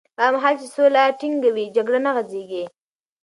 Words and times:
هغه 0.19 0.29
مهال 0.35 0.55
چې 0.61 0.67
سوله 0.75 1.03
ټینګه 1.19 1.49
وي، 1.55 1.65
جګړه 1.75 1.99
نه 2.05 2.11
غځېږي. 2.15 2.63